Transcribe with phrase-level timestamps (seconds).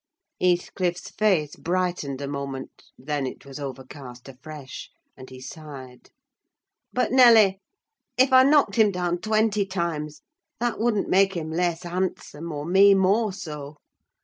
[0.39, 6.09] Heathcliff's face brightened a moment; then it was overcast afresh, and he sighed.
[6.91, 7.59] "But, Nelly,
[8.17, 10.23] if I knocked him down twenty times,
[10.59, 13.75] that wouldn't make him less handsome or me more so.